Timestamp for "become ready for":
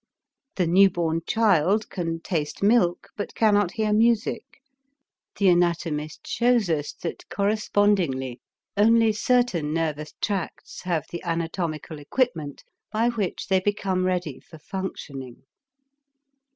13.59-14.57